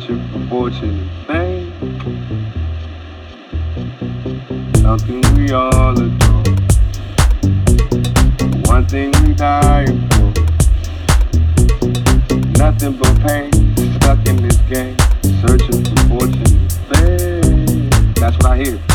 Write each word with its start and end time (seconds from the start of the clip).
searching 0.00 0.28
for 0.28 0.40
fortune 0.48 0.98
and 0.98 1.26
fame. 1.26 1.72
Something 4.76 5.20
we 5.34 5.52
all 5.52 5.92
adore. 5.92 6.44
One 8.64 8.86
thing 8.86 9.12
we 9.22 9.34
die 9.34 9.86
for. 9.86 10.32
Nothing 12.58 12.96
but 12.96 13.20
pain, 13.20 13.52
stuck 13.96 14.26
in 14.26 14.36
this 14.36 14.56
game, 14.68 14.96
searching 15.46 15.84
for 15.84 15.96
fortune 16.08 16.46
and 16.46 16.72
fame. 16.88 17.90
That's 18.14 18.36
what 18.36 18.46
I 18.46 18.56
hear. 18.56 18.89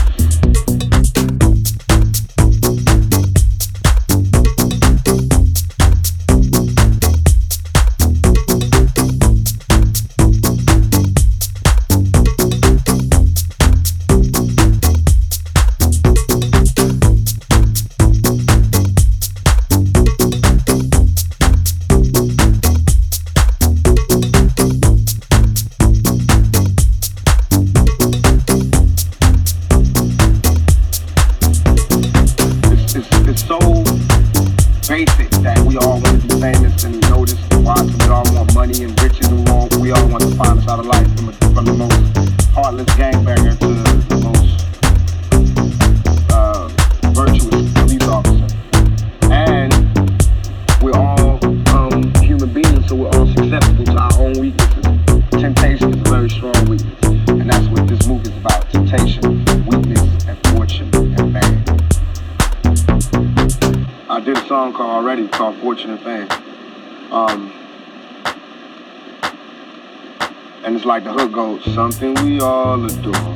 something 71.73 72.13
we 72.23 72.39
all 72.39 72.83
adore. 72.85 73.35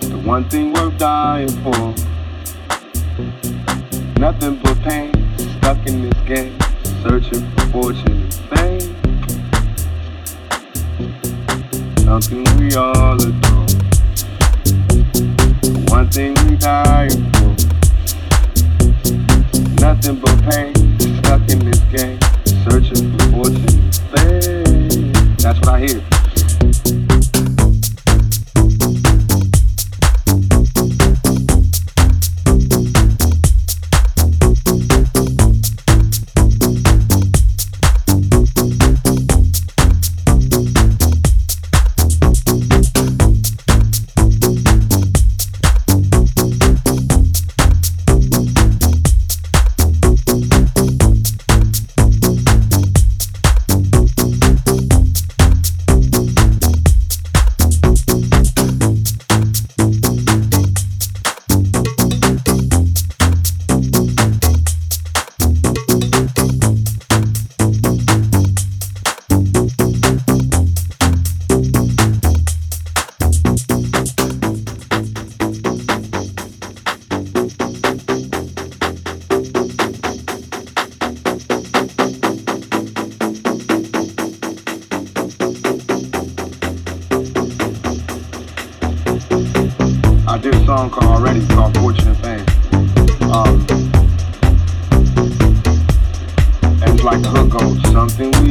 The 0.00 0.20
one 0.24 0.48
thing 0.48 0.72
worth 0.72 0.98
dying 0.98 1.48
for. 1.62 1.94
Nothing 4.18 4.58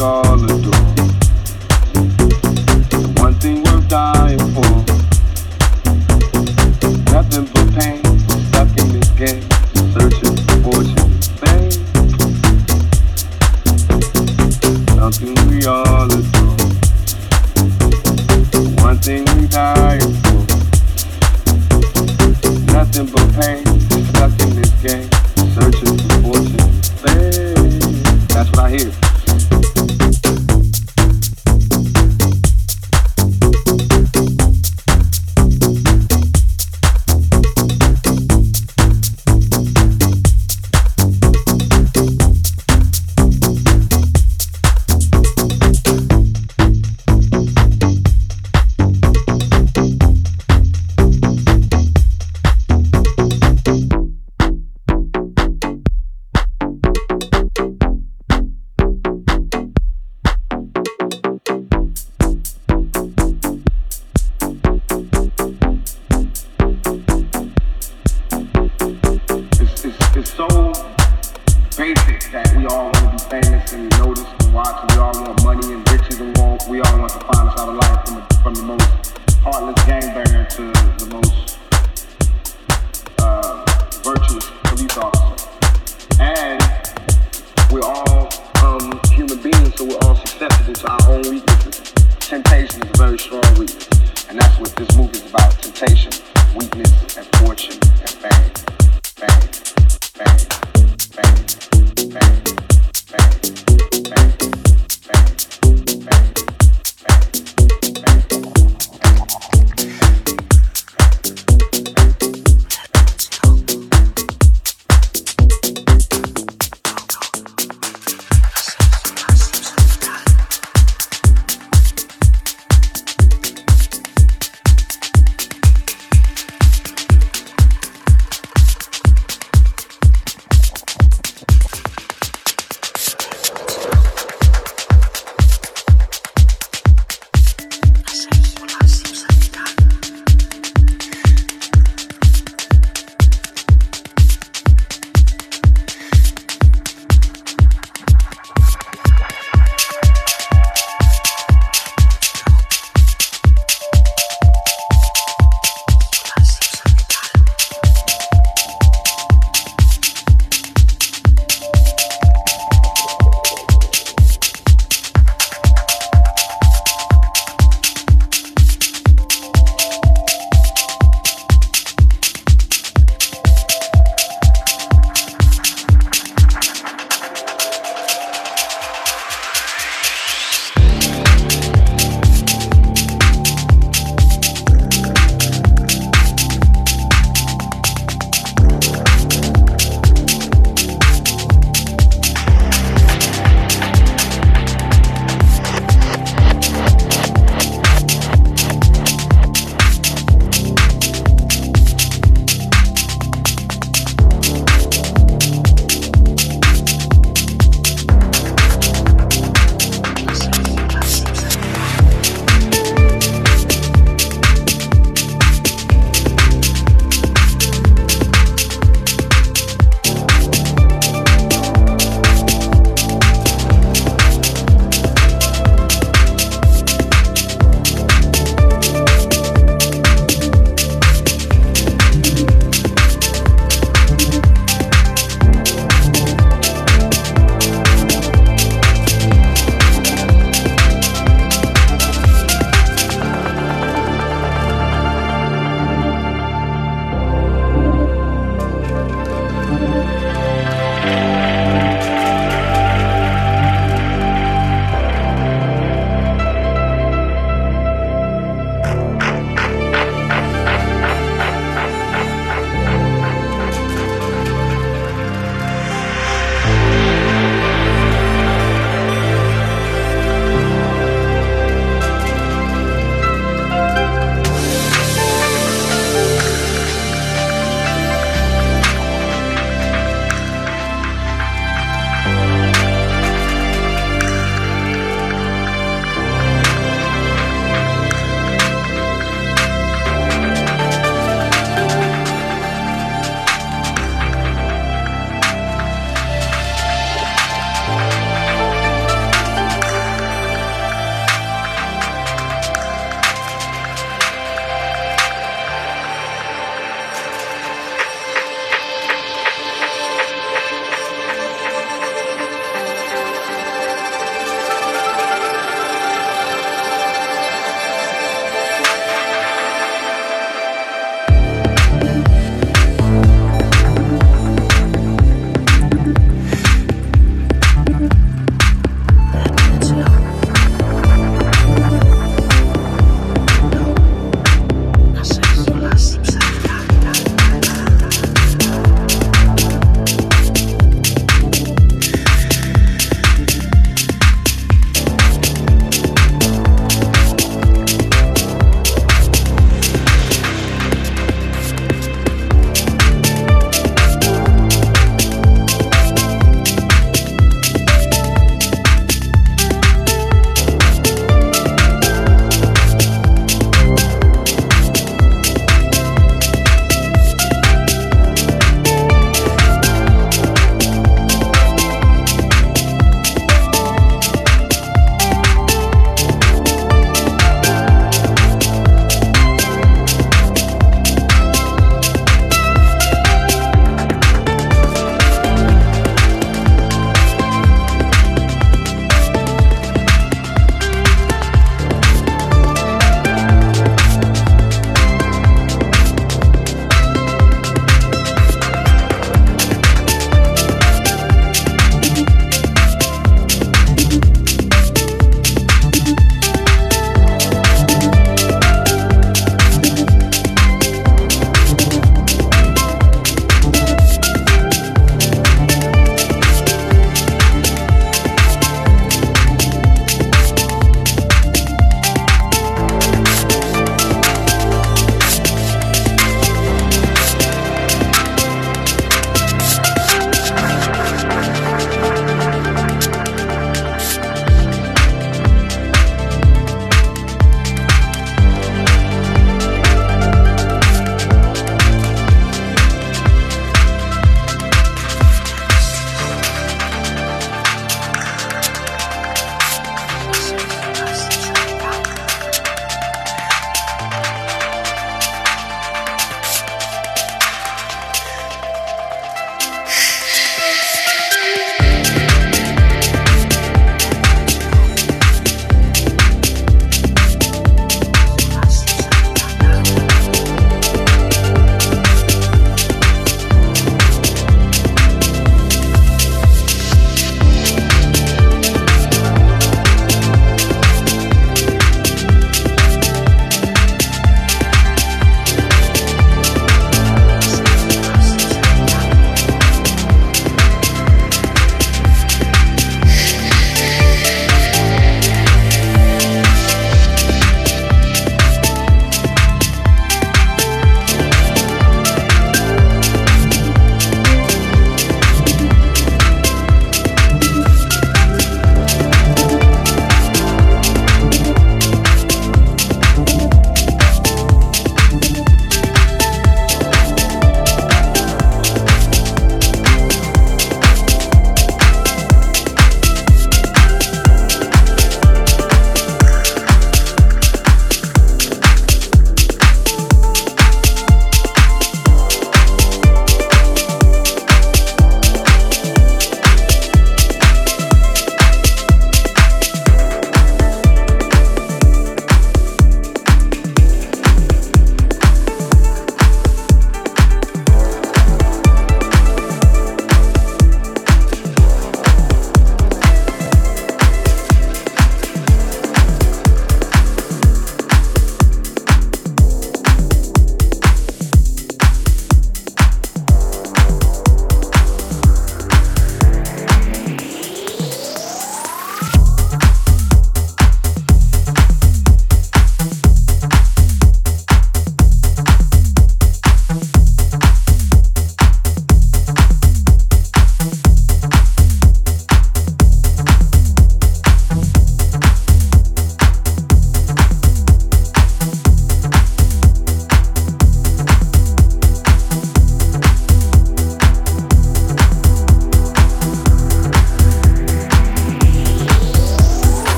all 0.00 0.55